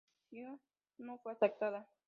La 0.31 0.39
dimisión 0.39 0.59
no 0.97 1.19
fue 1.19 1.33
aceptada. 1.33 1.87